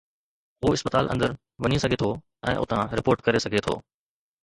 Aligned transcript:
هو 0.63 0.69
اسپتال 0.77 1.09
اندر 1.13 1.29
وڃي 1.65 1.77
سگهي 1.83 2.01
ٿو 2.03 2.11
۽ 2.55 2.57
اتان 2.65 2.83
رپورٽ 3.01 3.25
ڪري 3.29 3.39
سگهي 3.47 3.65
ٿو. 3.69 3.81